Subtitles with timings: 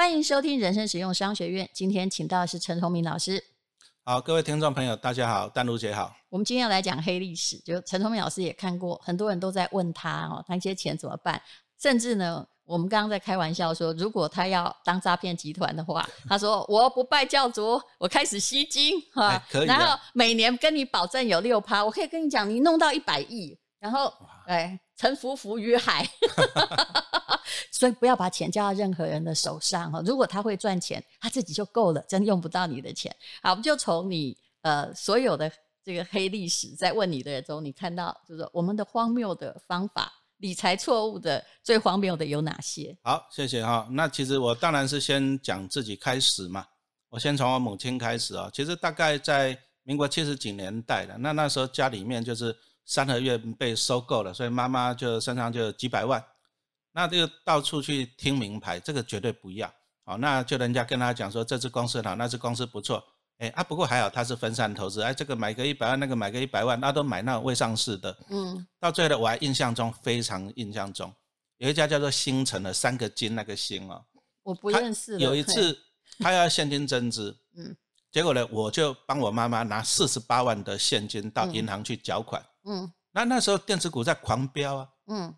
[0.00, 1.68] 欢迎收听人生实用商学院。
[1.74, 3.44] 今天请到的是陈宏明老师。
[4.02, 6.16] 好，各位听众朋友，大家好，丹如姐好。
[6.30, 11.38] 我们今天要来讲黑历史，就陈宏明老师也看过，很多人都在问他哦，那些钱怎么办？
[11.78, 24.10] 甚至呢，我们刚刚在开玩笑说，如果他要当诈骗集团的话，他说我不拜教主，我开始吸金哈哎，可以然啊后每年跟你保证有六趴，我可以跟你讲，你弄到一百亿，然后
[24.46, 26.08] 哎，沉浮浮于海。
[27.80, 30.02] 所以不要把钱交到任何人的手上哈。
[30.04, 33.10] 如果他会赚钱，他自己就够了，真用不到你的钱。
[33.42, 35.50] 好，我们就从你呃所有的
[35.82, 42.94] 这个黑历史在问你的人中，你看到就是我们的荒谬的方法，理财错误的最荒谬的有哪些？
[43.02, 43.88] 好，谢谢哈。
[43.92, 46.66] 那其实我当然是先讲自己开始嘛，
[47.08, 48.50] 我先从我母亲开始啊。
[48.52, 56.22] 其实大概在民国七十几年代的，那那时候家里面就是三合院被收购了，所以妈妈就身上就几百万，
[56.92, 59.72] 那就到处去听名牌，这个绝对不要。
[60.04, 63.02] 好，那就人家跟他讲说这支公司好，那支公司不错。
[63.38, 68.14] 哎啊，不过还好他是分散投资，哎，这个买个一百万，那个买个一百万，那都买那种未上市的。
[68.28, 71.10] 嗯，到最后呢，我还印象中非常印象中，
[71.56, 74.04] 有一家叫做星辰的三个金那个星哦，
[74.42, 75.18] 我不他认识了。
[75.18, 75.78] 有一次
[76.18, 77.74] 他要现金增资，嗯
[78.10, 82.44] 结果呢，我就帮我妈妈拿四十八万的现金到嗯银行去缴款。
[82.64, 85.34] 嗯那那时候电子股在狂飙啊，嗯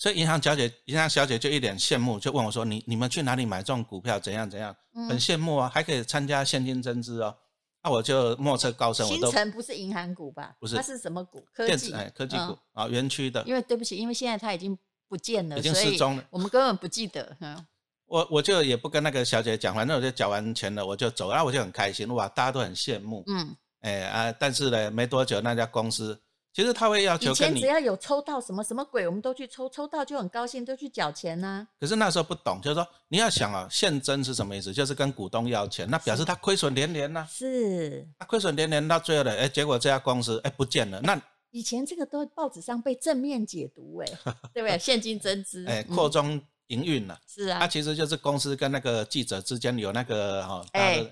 [0.00, 4.18] 所以银行小姐银行小姐就一脸羡慕，就问我说：“你你们去哪里买这种股票？
[4.18, 4.74] 怎样怎样？
[4.94, 7.36] 很嗯，羡慕啊，还可以参加现金增资哦。”
[7.84, 10.56] 那我就莫测高深，我新都城不是银行股吧？
[10.58, 11.44] 不是它是什么股？
[11.52, 17.36] 科技哎科技股嗯啊园区的，因为对不起，因为现在它已经不见了，已经失踪了我们根本不记得。
[17.40, 17.66] 嗯
[18.06, 26.20] 我我就也不跟那个小姐讲，反正我就缴完钱了，我就走，然后我就很开心，哇，大家都很羡慕，嗯，哎啊，但是呢，没多久那家公司
[26.52, 34.72] 其实他会要求跟你前只，要有抽到什么什么鬼，我们都去抽，抽到就很高兴，都去缴钱呐、可是那时候不懂，就是说你要想啊，现增是什么意思？
[34.72, 41.20] 就是跟股东要钱，那表示他亏损连连呐、是，他亏损连连到最后的，哎，结果这家公司哎不见了，那
[41.52, 44.06] 以前这个都报纸上被正面解读、哎，
[44.52, 44.78] 对不对？
[44.78, 45.94] 现金增资，哎嗯。
[45.96, 47.58] 扩中营运了，是啊。
[47.60, 51.04] 它，其实就是公司跟那个记者之间有那个哈，哎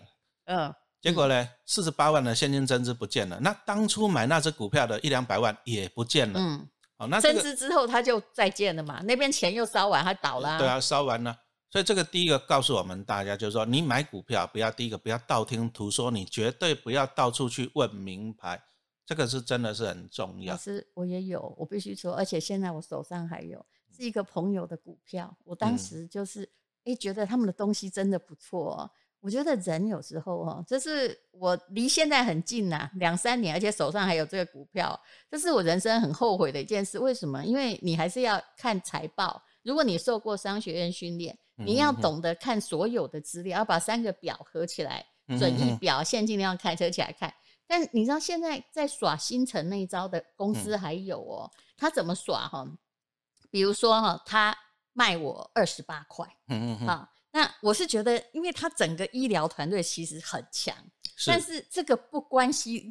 [0.44, 6.41] 嗯，结果呢，四十八万的现金增资不见了，那当初买那只股票的一两百万也不见了。
[6.41, 11.36] 嗯，好，那这增个资之后他就再见了嘛，那边钱又烧完，他倒了、对，啊，烧完了。
[11.70, 18.60] 所以这个第一个告诉我们大家，就是说你买股票不要第一个不要道听途说，你绝对不要到处去问名牌，
[19.06, 20.54] 这个是真的是很重要。
[20.54, 23.65] 老师，我也有，我必须说，而且现在我手上还有
[23.97, 26.42] 是一个朋友的股票，我当嗯时就是
[26.84, 28.91] 哎、诶觉得他们的东西真的不错、哦。
[29.21, 34.99] 我觉得人有时候哦，就是我离现在很近呐、两三年，而且手上还有这个股票，
[35.31, 36.99] 这是我人生很后悔的一件事。
[36.99, 37.45] 为什么？
[37.45, 39.43] 因为你还是要看财报。
[39.65, 47.34] 如果你受过商学院训练，你要懂得看所有的资料，要把三个表合起来，嗯损益表、现金流开车起来看。
[47.67, 52.67] 但你知道现在在耍新城那一招的公司嗯还有哦，他怎么耍哈？
[53.51, 54.57] 比如说哈，他
[54.93, 60.75] 卖我二十八块嗯嗯嗯，啊，那我是觉得，因为他整个医疗团队其实很强，
[61.27, 62.91] 但是是这个不关系，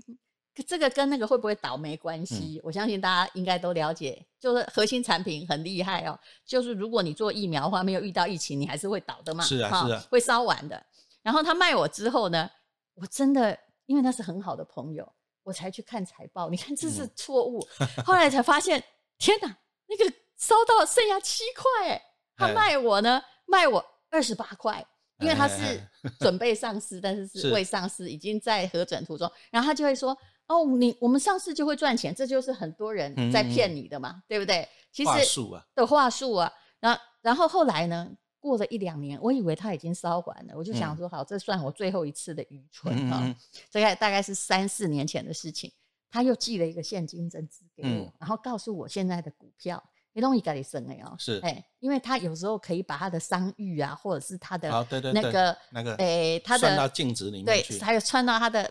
[0.65, 2.61] 这个跟那个会不会倒没关嗯系。
[2.63, 6.19] 我相信大家应该都了解，就是核心产品很厉害哦。
[6.45, 9.43] 就是如果你做疫苗的话，没有遇到疫情，你还是会倒的嘛。
[9.43, 10.83] 哈是啊是啊会烧完的。
[11.21, 12.49] 然后他卖我之后呢，
[12.93, 15.11] 我真的因为他是很好的朋友，
[15.43, 16.49] 我才去看财报。
[16.49, 17.59] 你看这是嗯错误，
[18.05, 18.83] 后来才发现，
[19.17, 22.01] 天哪，那个烧到剩下七块，哎，
[22.37, 24.85] 他哎卖我呢，卖我二十八块。
[25.19, 25.81] 因为它是
[26.19, 29.27] 准备上市，但是是是未上市，已经在核准途中。
[29.49, 35.09] 然后他就会说：“哦，你我们上市就会赚钱，这就是很多人在骗你的嘛，对不对？”其实
[35.73, 38.07] 的话术啊，然后然后后来呢，
[38.39, 43.35] 过了一两年，我以为他已经烧完了，我就想说，好，这算我最后一次的愚蠢啊、
[43.71, 45.71] 这个大概是三四年前的事情，
[46.11, 49.83] 他又寄了一个现金增资给我，嗯然后告诉我现在的股票。
[50.17, 58.63] 你东西给你生了哦，是哎，因为他有时候可以把他的商誉啊，或者是他的好对对对那个那个诶，他算到的净值里面对去，，还有算到他的，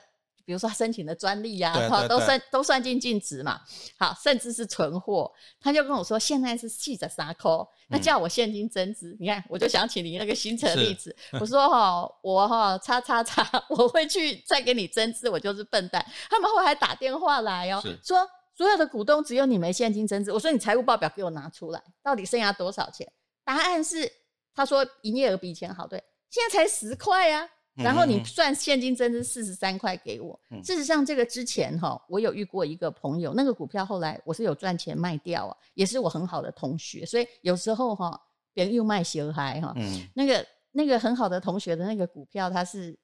[0.45, 1.73] 比如说他申请的专利呀、
[2.09, 3.61] 都算都算进净值嘛。
[3.97, 9.17] 好，甚至是存货，他就跟我说现在是细着沙扣，那嗯叫我现金增资。
[9.21, 16.05] 你看，我就想起你那个新城是例子，我说哈，我哈叉叉叉， 我会去再给你增资，我就是笨蛋。
[16.29, 20.33] 他们后来还打电话来哦是，说所有的股东只有你没现金增值。
[20.33, 23.07] 我说你财务报表给我拿出来，到底剩下多少钱？
[23.45, 24.11] 答案是
[24.55, 27.49] 他说营业额比以前好，对，现在才十块呀。
[27.75, 30.41] 然后你算现金增值四十三块给我。
[30.51, 38.19] 嗯事实上，这个之前哈，我有遇过一个朋友，那个股票后来我是有赚钱卖掉啊，也是我很好的同学，所以有时候哈，
[38.55, 42.99] 别人又卖小孩哈，嗯那个那个很好的同学的那个股票，它是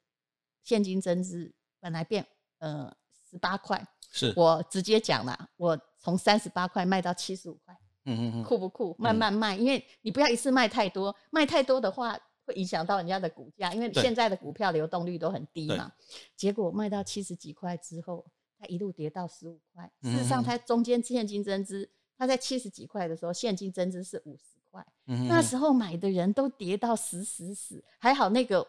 [0.64, 2.26] 现金增资，本来变
[2.58, 2.90] 呃
[3.30, 8.94] 十八块，是，我直接讲了，我从三十八块卖到七十五块，嗯嗯嗯，酷不酷？
[8.98, 15.90] 慢慢卖，因为你不要一次卖太多，卖太多的话会影响到人家的股价，因为对现在的股票流动率都很低嘛。
[16.36, 18.24] 结果卖到七十几块之后，
[18.58, 19.90] 它一路跌到十五块。
[20.02, 21.88] 嗯事实上，它中间现金增资，
[22.18, 24.86] 它在七十几块的时候，现金增资是五十块。
[25.04, 28.66] 那时候买的人都跌到死死死，还好那个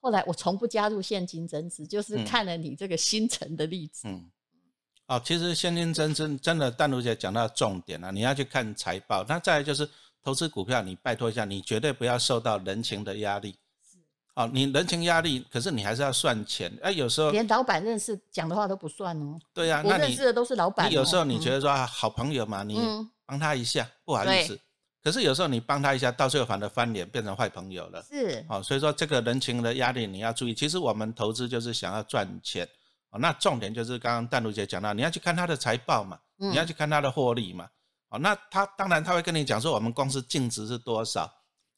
[0.00, 4.08] 后来我从不加入现金增资，就是嗯看了你这个新城的例子。
[4.08, 4.30] 嗯，
[5.12, 9.22] 哦，其实现金真真真的，淡如姐讲到重点了、你要去看财报。
[9.28, 9.86] 那再来就是
[10.24, 13.54] 投资股票，你拜托一下，你绝对不要受到人情的压力。
[14.34, 16.72] 哦，你人情压力，可是你还是要算钱。
[16.80, 20.88] 哎、有时候连老板认识讲的话都不算哦，对呀、你认识的都是老板哦。
[20.88, 24.58] 你有时候你觉得得说、啊好朋友嘛，你嗯帮他一下，不好意对思。
[25.04, 28.02] 可是有时候你帮他一下，到最后反而翻脸，变成坏朋友了。
[28.08, 30.54] 是哦，所以说这个人情的压力你要注意。
[30.54, 32.66] 其实我们投资就是想要赚钱。
[33.12, 37.68] 哦，那重点就是刚刚淡如姐讲到，你要去看他的财报嘛，你要嗯去看他的获利嘛。
[38.08, 41.30] 哦，那他当然他会跟你讲说我们公司净值是多少，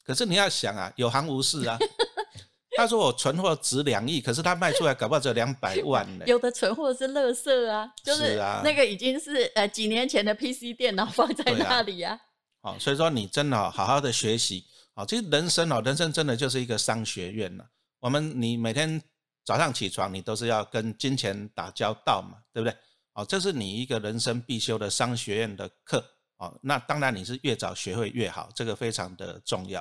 [0.04, 1.78] 可是你要想啊，有行无市啊。
[2.76, 6.24] 他说我存货值两亿，可是他卖出来搞不好只有两百万呢。
[6.28, 12.18] 有的存货是垃圾啊，就是是啊那个已经是呃几年前的 PC 电脑放在那里啊。
[12.62, 14.64] 哦，所以说你真的、哦、好好的学习。
[14.94, 17.64] 哦，其实人生哦，人生真的就是一个商学院了。
[18.00, 19.00] 我们你每天
[19.44, 22.76] 早上起床，你都是要跟金钱打交道嘛，对不对？
[23.12, 26.04] 哦，这是你一个人生必修的商学院的课。
[26.36, 29.80] 哦，那当然你是越早学会越好，这个非常的重要。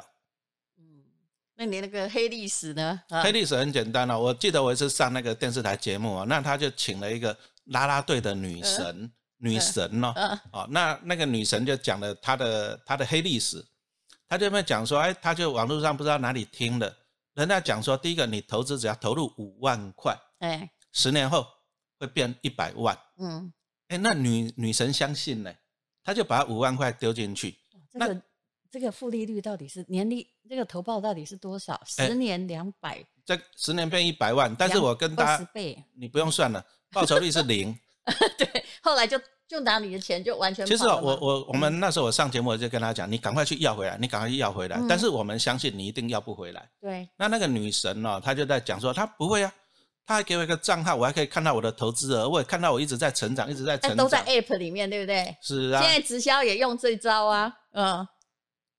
[0.77, 1.01] 嗯，
[1.55, 3.01] 那你那个黑历史呢？
[3.09, 13.65] 啊黑历史很简单哦，我记得我一次上那个电视台节目哦，那他就请了一个啦啦队的女神，女神哦，嗯哦，那那个女神就讲了她的她的黑历史，
[14.29, 16.95] 她就在讲说，哎，她就网络上不知道哪里听的，
[17.33, 20.69] 人家讲说，第一个你投资只要投入五万块，哎。
[20.91, 21.43] 十年后
[21.99, 23.51] 会变一百万，嗯，
[23.87, 25.51] 哎，那女女神相信呢，
[26.03, 27.57] 她就把五万块丢进去，
[27.93, 28.21] 那这个
[28.69, 31.73] 这个复利率到底是年利这个投报到底是多少？
[31.97, 32.07] 哎。
[32.07, 37.75] 十年两百，这十年变一百万，但是我跟大家，二十倍，你不用算了，报酬率是零。
[38.37, 39.19] 对，后来就
[39.53, 44.77] 就拿你的钱就完全其实我我我们那时候我上节目我就跟他讲，你赶快去要回来，你赶快去要回来。
[44.77, 46.67] 嗯但是我们相信你一定要不回来。
[46.81, 49.53] 对那那个女神哦，她就在讲说，她不会啊，
[50.07, 53.97] 她还给我一个账号，我还可以看到我的投资额，我也看到我一直在成长，一直在成长。
[53.97, 55.37] 都在 App 里面，对不对？
[55.39, 58.07] 是啊现，在直销也用这招啊，嗯，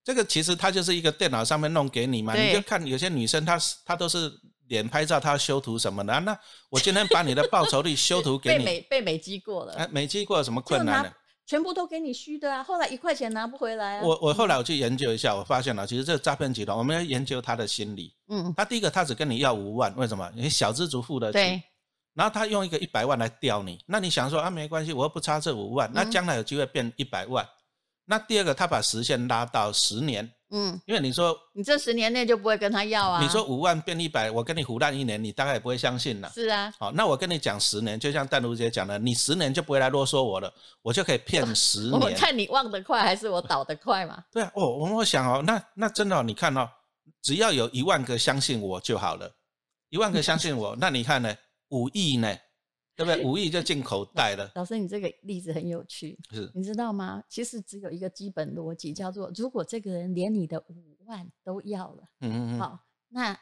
[0.03, 4.29] 这个其实它就是一个电脑上面弄给你嘛，你就看有些女生她是她都是
[4.75, 6.37] 脸拍照，他要修图什么的、啊那
[6.69, 11.13] 我今天把你的报酬率修图给被你，美 被美击过了，哎，没经过有什么困难呢？
[11.47, 14.03] 全部都给你虚的啊，后来一块钱拿不回来啊。
[14.03, 18.13] 我我后来我去研究一下，我发现了，其实这个诈骗集团，我们要研究他的心理。
[18.29, 20.29] 嗯，他第一个，他只跟你要五万，为什么？
[20.35, 21.35] 因为小资族付得起。
[21.35, 21.63] 对，
[22.15, 27.47] 然后他用一个一百万来钓你，那你想说啊，没关系，我又不差这五万，那嗯将来有机会变一百万。
[28.07, 33.23] 那第二个，他把时限拉到十年，嗯，因为你说你这十年内就不会跟他要啊。
[33.23, 36.31] 你说五万变一百，我跟你胡乱一年，你大概也不会相信了。
[36.35, 40.53] 是啊，好，那我跟你讲十年，就像淡如姐讲的，你十年就不会来啰嗦我了，
[40.83, 42.11] 我就可以骗 十年我。
[42.11, 44.23] 看你忘得快还是我倒得快嘛？
[44.31, 46.69] 对啊，哦，我我想哦，那那真的、哦，你看哦，
[47.23, 49.31] 只要有一万个相信我就好了，
[49.89, 51.35] 一万个相信我， 那你看呢？
[51.71, 52.33] 五亿呢，
[52.97, 53.25] 对不对？
[53.25, 57.23] 五亿就进口 袋了，老师，你这个例子很有趣，是你知道吗？
[57.29, 63.37] 其实只有一个基本逻辑，叫做如果这个人连你的五万都要了，嗯嗯嗯，好，那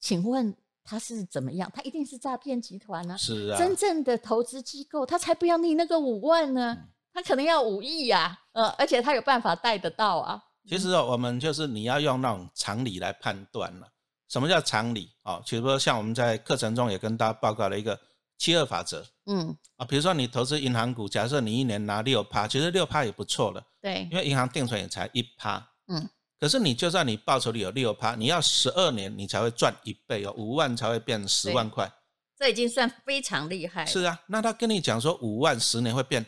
[0.00, 1.70] 请问他是怎么样？
[1.74, 3.16] 他一定是诈骗集团啊！
[3.16, 10.42] 是啊，真正的投资机构，他才不要你那个五万呢，嗯他可能要五亿呀，呃，而且他有办法贷得到啊。
[10.68, 13.88] 其实哦，我们就是你要用那种常理来判断了。
[14.28, 15.08] 什么叫常理？
[15.22, 17.98] 哦，比如说像我们在课程中也跟大家报告了一个
[18.38, 19.86] 七二法则嗯，啊。
[19.86, 25.66] 比如说你投资银行股，假设你一年拿六趴，其实六趴也不错了，对，因为银行定存也才一趴。
[25.88, 31.90] 嗯，可是你就算你报酬率有六趴，你要十二年你才会赚一倍哦，五万才会变十万块。
[32.38, 33.86] 这已经算非常厉害了。
[33.86, 36.24] 是啊，那他跟你讲说五万十年会变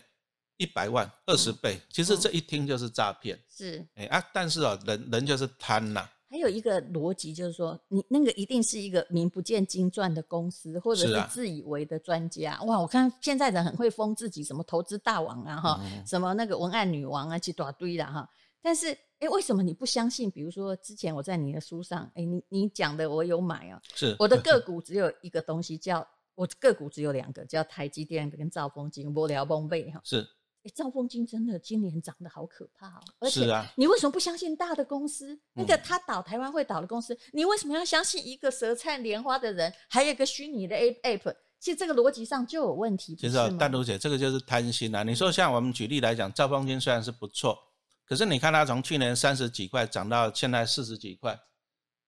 [0.57, 3.39] 一百万，二十倍，其实这一听就是诈骗。
[3.55, 12.61] 是，哎、啊，但是哦，人人就是贪呐、还有一个逻辑就是说，你那个一定是一个名不见经传的公司，或者是自以为的专家。
[12.65, 18.29] 哇，我看现在人很会封自己，什么投资大王啊，哈、嗯什么那个文案女王啊，一大堆的，哈。
[18.61, 18.89] 但是，
[19.21, 20.31] 哎，为什么你不相信？
[20.31, 23.81] 比如说，之前我在你的书上，哎，你你讲的我有买啊。
[23.95, 30.01] 是我的个股只有一个东西叫，我个股只有两个，叫台积电跟兆丰金，我聊崩背哈。
[30.05, 30.27] 是，
[30.69, 33.01] 哎，兆丰金真的今年涨得好可怕哦！
[33.21, 35.39] 而且是啊，你为什么不相信大的公司？
[35.55, 41.35] 那个嗯他倒台湾会倒的公司，你为什么要相信一个舌灿莲花的人，还有一个虚拟的 A app？
[41.59, 45.03] 其实这个逻辑上就有问题，不其实啊是，吗淡如姐，这个就是贪心啊。
[45.03, 47.59] 你说像我们举例来讲，兆丰金虽然是不错，
[48.07, 51.39] 可是你看它从去年三十几块涨到现在四十几块，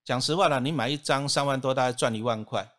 [0.05, 2.71] 讲实话了，你买一张三万多，大概赚一万块。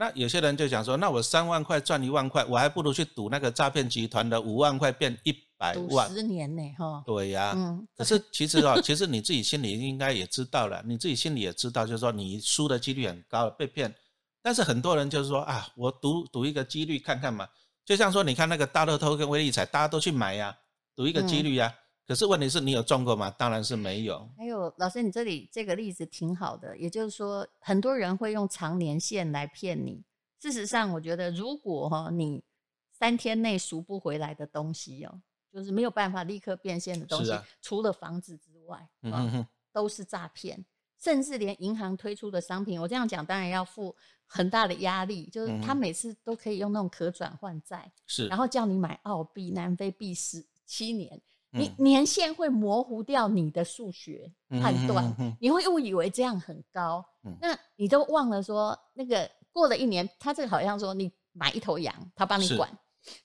[0.00, 6.10] 那有些人就想说，那我三万块赚一万块，我还不如去赌那个诈骗集团的五万块变一百赌万。
[6.10, 13.94] 十年呢，哈，对呀、嗯，可是其实啊， 其实你自己心里应该也知道了，你自己心里也知道，就是说你输的几率很高，被骗。
[14.40, 17.46] 但是很多人就是说啊，我赌赌一个几率看看嘛，
[17.84, 20.56] 就像说你看那个大乐透跟威力彩，大家都去买呀、
[20.96, 21.74] 赌一个几率呀、
[22.06, 23.30] 可是问题是你有中过吗？
[23.30, 24.28] 当然是没有。
[24.36, 30.04] 还有老师，你这里这个例子挺好的，也就是说，很多人会用长年限来骗你。
[30.40, 32.42] 事实上，我觉得如果哈、你
[32.90, 35.20] 三天内赎不回来的东西哦，
[35.52, 40.64] 就是没有办法立刻变现的东西，啊除了房子之外，啊嗯哼哼，都是诈骗。
[40.98, 51.18] 甚至连银行推出的商品，我这样讲当然要付很大的压力，就是他每次都可以用那种可转换债，是然，后叫你买澳币、南非币十七年，
[51.52, 57.36] 你嗯年限会模糊掉你的数学判断，你会误以为这样很高，嗯。
[57.40, 62.70] 那你都忘了说那个过了一年，他这个好像说你买一头羊，他帮你管，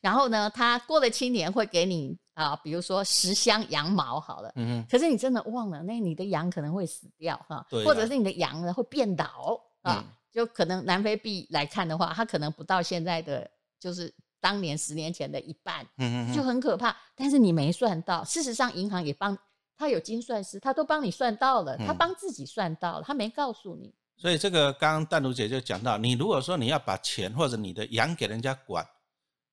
[0.02, 4.52] 然后呢，他过了七年会给你啊、比如说十箱羊毛好了。
[4.56, 14.14] 嗯，可是你真的忘了，那你的羊可能会死掉哈，或者是你的羊呢会变老啊，嗯就可能南非币来看的话，它可能不到现在的就是
[14.46, 16.96] 当年十年前的一半，就嗯哼哼，很可怕。
[17.16, 19.36] 但是你没算到，事实上银行也帮
[19.76, 23.92] 他有精算师，他都帮你算到了，他嗯帮自己算到了，他没告诉你。
[24.16, 28.88] 所以这个刚刚淡如姐就讲到，你如果说你要把钱或者你的羊给人家管，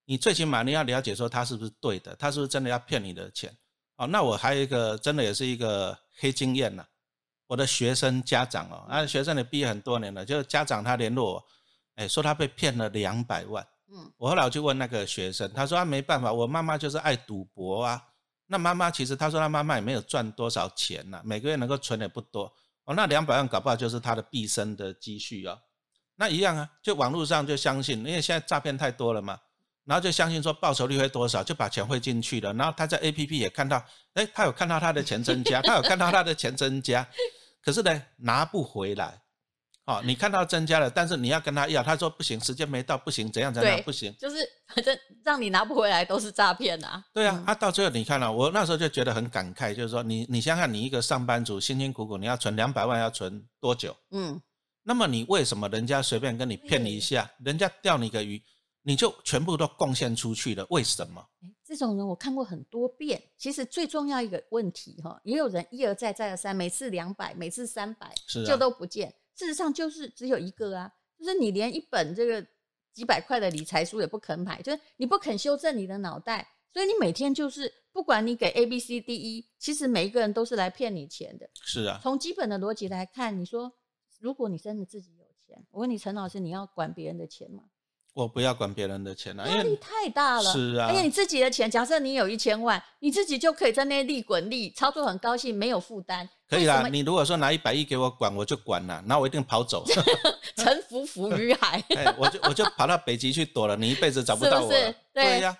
[0.05, 3.51] 你最起码你要了解说他是不是对的，他是不是真的要骗你的钱。
[3.97, 6.85] 哦，那我还有一个真的也是一个黑经验呐、
[7.47, 11.45] 我的学生家长哦，啊，学生也毕业很多年了，就是家长他联络我，
[11.95, 13.67] 哎，说他被骗了两百万。
[14.17, 18.03] 我后来我就问那个学生，他说他没办法，我妈妈就是爱赌博啊。
[18.47, 22.53] 那妈妈其实他说他妈妈也没有赚多少钱呐、每个月能够存也不多。
[22.85, 25.59] 哦，那两百万搞不好就是他的毕生的积蓄哦。
[26.17, 29.39] 那一样啊，就网络上就相信，因为现在诈骗太多了嘛，
[29.85, 32.53] 然后就相信说报酬率会多少，就把钱汇进去了。
[32.55, 33.83] 然后他在 A P P 也看到，
[34.15, 37.09] 哎，他有看到他的钱增加，他有看到他的钱增加，
[37.63, 39.23] 可是呢拿不回来。
[39.85, 44.15] 哦，你看到增加了，但是你要跟他要，他说不行，时间没到，不行，怎样怎样不行。
[44.17, 44.37] 就是
[44.73, 47.05] 反正让你拿不回来都是诈骗啊。
[47.13, 53.97] 对啊，嗯啊，到最后你看了、我那时候就觉得很感慨，就是说你你想想，你一个上班族辛辛苦苦，你要存两百万，要存多久？
[54.13, 54.41] 嗯，
[54.85, 58.41] 那么你为什么人家随便跟你骗你一下，人家钓你个鱼，
[58.83, 60.65] 你就全部都贡献出去了？
[60.71, 61.21] 为什么？
[61.43, 63.21] 诶这种人我看过很多遍。
[63.37, 68.13] 其实最重要一个问题哈，也有人一而再再而三，每次两百，每次三百，
[68.47, 69.13] 就都不见。
[69.35, 72.47] 事实上就是只有一个啊，就是你连一本这个
[72.93, 81.49] 几百块的理财书也不肯买，就是你不肯修正你的脑袋，所以你每天就是不管你给 A B C D E，其实每一个人都是来骗你钱的。
[81.63, 83.73] 是啊，从基本的逻辑来看，你说
[84.21, 87.65] 如果你真的自己有钱，我问你陈老师，你要管别人的钱吗？
[88.15, 90.53] 我不要管别人的钱了、因压力为太大了。
[90.53, 96.29] 是啊而且你自己的钱，假设你有一千万，你自己就可以在那利滚利，操作很高兴，没有负担。
[96.49, 96.87] 可以啦。
[96.89, 99.85] 你如果说拿一百亿给我管，我就管了，那我一定跑走，
[100.57, 101.83] 沉浮浮于海。
[101.97, 104.77] 哎，我就我就跑到北极去躲了，你一辈子找不到我了。
[104.77, 105.57] 是对对呀、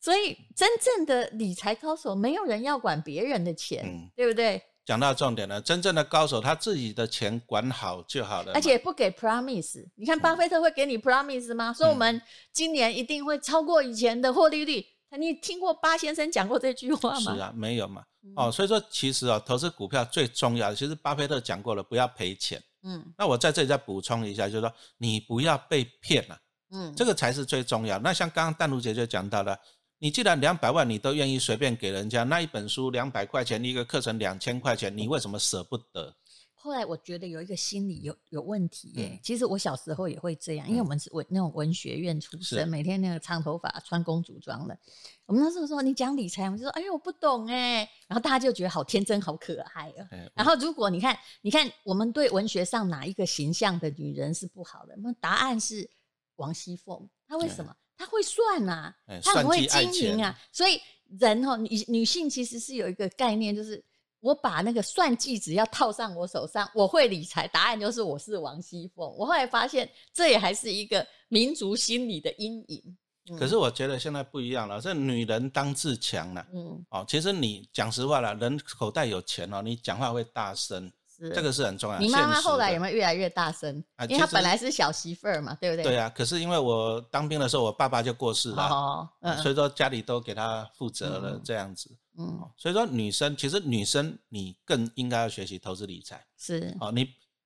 [0.00, 4.62] 所以真正的理财高手，没有人要管别人的钱，嗯对不对？
[4.84, 8.52] 讲到重点了，真正的高手他自己的钱管好就好了。
[8.54, 9.84] 而且不给 promise。
[9.96, 11.72] 你看巴菲特会给你 promise 吗？
[11.72, 12.20] 说我们
[12.52, 14.84] 今年一定会超过以前的获利率。
[15.18, 17.34] 你听过巴先生讲过这句话吗？
[17.34, 18.02] 是啊，没有嘛。
[18.22, 22.62] 嗯哦，所以说其实哦，投资股票最重要的，其实巴菲特讲过了，不要赔钱。
[22.82, 26.38] 嗯那我在这里再补充一下，就是说你不要被骗了、
[26.72, 27.98] 嗯，这个才是最重要。
[27.98, 29.58] 那像刚刚淡如姐就讲到了，
[30.02, 36.16] 你既然两百万你都愿意随便给人家，那一本书两百块钱，一个课程两千块钱，你为什么舍不得？
[36.54, 44.78] 后来我觉得有一个心理有有问题耶、嗯其实我小时候也会这样，因为我们是文那种文学院出身，每天那个长头发穿公主装的。
[45.26, 50.06] 我们那时候说你讲理财，我们就说哎呦我不懂哎，然后大家就觉得好天真好可爱哦。
[50.10, 54.94] 哎，然后如果你看，你看我们对文学上哪一个形象的女人是不好的？
[54.96, 55.90] 那答案是
[56.36, 57.06] 王熙凤。
[57.28, 57.76] 她为什么？
[58.00, 60.34] 她会算啊哎，她很会经营啊。
[60.50, 60.80] 所以
[61.18, 63.84] 人哦，女女性其实是有一个概念，就是
[64.20, 67.46] 我把那个算计只要套上我手上，我会理财。
[67.48, 69.06] 答案就是我是王熙凤。
[69.18, 72.96] 我后来发现，这也还是一个民族心理的阴影。
[73.38, 76.44] 可是我觉得现在不一样了，这女人当自强了。
[76.54, 80.90] 嗯，哦，其实你讲实话了，人口袋有钱哦，你讲话会大声，
[81.20, 81.98] 是这个是很重要。
[81.98, 83.82] 你妈妈后来有没有越来越大声？
[83.96, 85.84] 啊因为她本来是小媳妇儿嘛，对不对？
[85.84, 91.90] 对啊，可是因为我当兵的时候，我爸爸就过世了，哦，嗯所以说家里都给她负责了嗯这样子。
[92.18, 96.90] 嗯，所以说女生其实女生你更应该要学习投资理财是，哦。
[96.92, 97.02] 你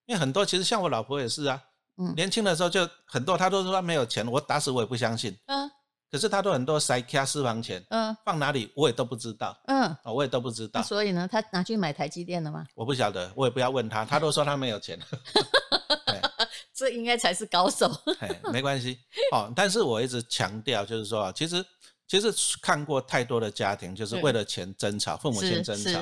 [0.07, 1.63] 因为很多其实像我老婆也是啊，
[1.99, 5.37] 嗯年轻的时候就很多她都说她没有钱，我打死我也不相信。
[5.47, 5.71] 嗯
[6.15, 12.65] 可是他都很多塞卡私房钱嗯放哪里我也都不知道嗯，哦，我也都不知道，所以呢，他拿去买台积电了吗？
[12.77, 14.97] 我不晓得，我也不要问他， 他都说他没有钱。
[16.73, 17.91] 这应该才是高手。
[18.21, 18.97] 嘿，没关系
[19.33, 19.53] 哦。
[19.57, 21.67] 但是我一直强调，就是说，其实
[22.07, 26.01] 其实看过太多的家庭，就是是为了钱争吵，父母亲是争吵。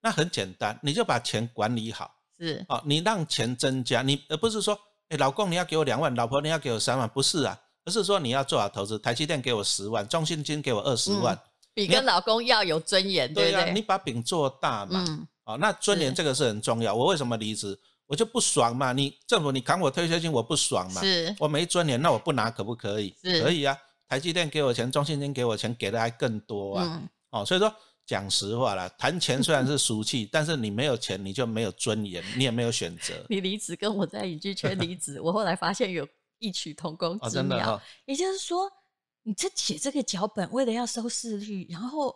[0.00, 4.76] 那很简单，你就把钱管理好是，哦，你让钱增加，你而不是说，
[5.10, 11.38] 哎，老公你要给我两万，老婆你要给我三万，不是啊，而是说你要做好投资，台积电给我十万，中信金给我二十万，
[11.74, 13.74] 比跟老公要有尊严，对对啊，不对？
[13.74, 15.04] 你把饼做大嘛。
[15.08, 16.94] 嗯，哦，那尊严是这个是很重要。
[16.94, 17.78] 我为什么离职？
[18.06, 18.92] 我就不爽嘛。
[18.92, 21.00] 你政府你砍我退休金，我不爽嘛。
[21.00, 23.14] 是我没尊严，那我不拿可不可以？
[23.22, 23.76] 可以啊。
[24.06, 26.84] 台积电给我钱，中信金给我钱，给的还更多啊。
[26.86, 27.74] 嗯，哦，所以说
[28.04, 33.14] 讲实话啦，谈钱虽然是俗气， 但是你没有钱，你就没有尊严，你也没有选择。
[33.30, 36.06] 你离职跟我在影剧圈离职，我后来发现有
[36.42, 37.80] 异曲同工哦，之妙。
[38.04, 38.70] 也就是说，
[39.22, 42.14] 你这写这个脚本，为了要收视率，然后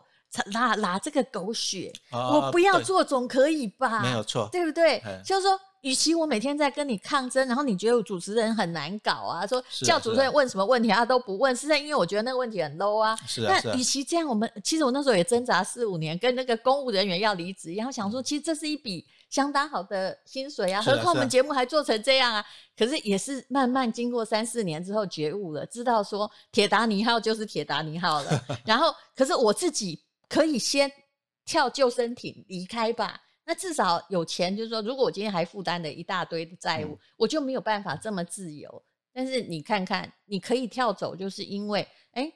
[0.52, 4.02] 拿拿这个狗血，哦我不要做总可以吧？
[4.02, 4.48] 没有错。
[4.50, 5.22] 对不对哎？
[5.24, 13.16] 就是说，与其我每天在跟你抗争，然后你觉得主持人很难搞啊，说叫主持人问什么问题他都不问，是在因为我觉得那个问题很 low 啊。
[13.38, 19.06] 那与，其这样，我们其实我那时候也挣扎四五年，跟那个公务人员要离职一样，想说其实这是一笔
[19.36, 22.42] 相当好的薪水啊，何况我们节目还做成这样啊。
[22.74, 28.46] 可是也是慢慢经过三四年之后觉悟了，知道说铁达尼号就是铁达尼号了。
[28.64, 30.90] 然后，可是我自己可以先
[31.44, 33.20] 跳救生艇离开吧。
[33.44, 38.82] 那至少有钱，就是说，如果我今天还负担了一大堆的债务，嗯我就没有办法这么自由。
[39.12, 42.32] 但是你看看，你可以跳走，就是因为，哎，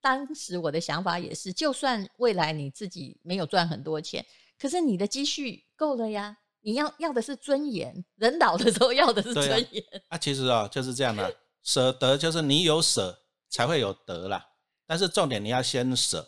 [0.00, 4.26] 当时我的想法也是，就算未来你自己没有赚很多钱，
[4.58, 6.36] 可是你的积蓄够了呀。
[6.60, 9.84] 你要要的是尊严，人老的时候要的是尊严。
[10.06, 13.18] 啊，其实啊、就是这样的，舍得就是你有舍
[13.48, 14.46] 才会有得啦。
[14.86, 16.24] 但是重点你要先舍，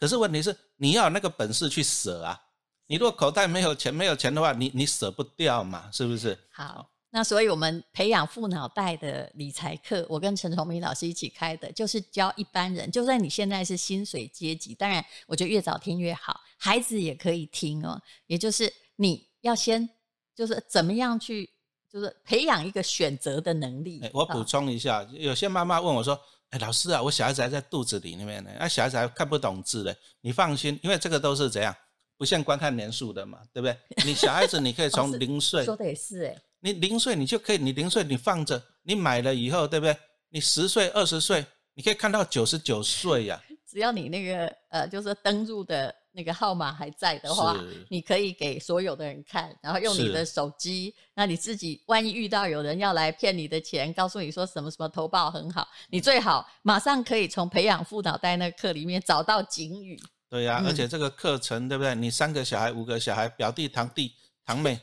[0.00, 2.40] 可是问题是你要有那个本事去舍啊。
[2.86, 6.38] 你如果口袋没有钱，没有钱的话，你你舍不掉嘛，是不是？
[6.50, 18.00] 好，那所以我们培养富脑袋的理财课，我跟陈崇明老师一起开的，就是教一般人，就算你现在是薪水阶级，当然我觉得越早听越好，孩子也可以听哦。
[18.26, 19.88] 也就是你要先
[20.34, 21.50] 就是怎么样去，
[21.90, 24.00] 就是培养一个选择的能力。
[24.02, 26.18] 哎，我补啊充一下，有些妈妈问我说
[26.50, 31.74] ：“哎，老师啊，我小孩子还在肚子里面呢，那、小孩子还看不懂字嘞。”你放心，因为这个都是怎样
[32.16, 33.76] 不限观看年数的嘛，对不对？
[34.06, 39.96] 你小孩子你可以哦从零岁，说的也是哎，你零岁你就可以，你零岁你放着，你买了以后，对不对？
[40.30, 43.40] 你十岁、二十岁，你可以看到九十九岁呀。
[43.66, 47.56] 只要你那个呃，就是登入的那个号码还在的话，
[47.88, 60.00] 你可以给所有的人看，然后用你的手机，那你自己万一遇到有人要来骗你的钱，告诉你说什么什么投报很好，你最好马上可以从培养副脑袋那个课里面找到警语。
[60.30, 61.94] 对呀、嗯而且这个课程，对不对？
[61.94, 64.12] 你三个小孩、五个小孩，表弟、堂弟、
[64.46, 64.78] 堂妹，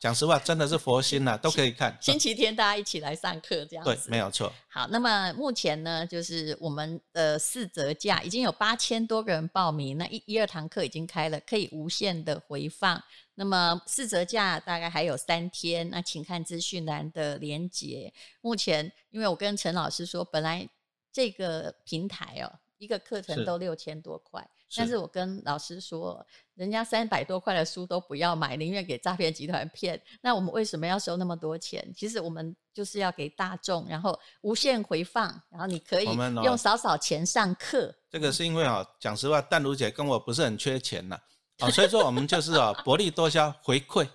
[0.00, 1.96] 讲实话，真的是佛心呐、都可以看。
[2.00, 4.52] 星期天大家一起来上课，这样子对，没有错。
[4.68, 13.02] 好，那么目前呢，就是我们的四折价已经有八千多个人报名，那一一二堂课已经开了，可以无限的回放。
[13.34, 18.12] 那么四折价大概还有三天，那请看资讯栏的连接。
[18.40, 20.66] 目前，因为我跟陈老师说，本来
[21.12, 30.00] 这个平台哦，一个课程都六千多块，是但是我跟老师说，人家三百多块的书都不要买，宁愿给诈骗集团骗。
[30.20, 31.92] 那我们为什么要收那么多钱？
[31.96, 36.06] 其实我们就是要给大众，然后无限回放，然后你可以
[36.44, 37.94] 用少少钱上课。
[38.10, 41.18] 这个是因为啊、讲实话，淡如姐跟我不是很缺钱呐、
[41.58, 44.08] 啊，所以说我们 就是啊、薄利多销回馈。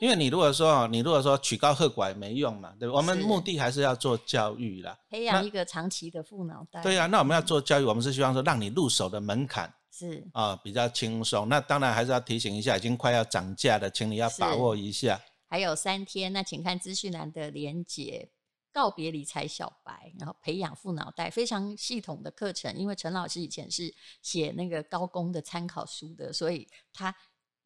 [0.00, 2.94] 因为你如果说啊，你如果说曲高和寡没用嘛，对吧？
[2.94, 4.96] 我们目的还是要做教育啦。
[5.10, 6.80] 培养一个长期的富脑袋。
[6.82, 11.48] 对呀、那我们要做教育，我们是希望说让你入手的门槛是啊、比较轻松。
[11.48, 15.20] 那当然还是要提醒一下，已经快要涨价了，请你要把握一下。
[15.48, 18.30] 还有三天，那请看资讯栏的连结。
[18.70, 22.72] 告别理财小白，然后培养富脑袋，非常系统的课程。
[22.76, 27.12] 因为陈老师以前是写那个高工的参考书的，所以他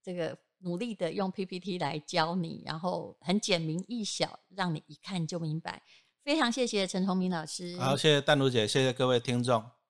[0.03, 5.83] 这个努力的用 PPT 来教你，然后很简明易晓，让你一看就明白。
[6.25, 7.77] 非常谢谢陈崇明老师。
[7.79, 9.82] 好，谢谢丹如姐，谢谢各位听众。